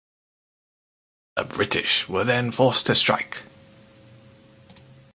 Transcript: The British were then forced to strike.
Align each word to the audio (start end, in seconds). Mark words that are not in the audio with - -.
The 1.37 1.43
British 1.43 2.09
were 2.09 2.23
then 2.23 2.49
forced 2.51 2.87
to 2.87 2.95
strike. 2.95 3.43